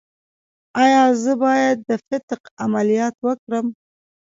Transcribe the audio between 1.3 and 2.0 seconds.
باید د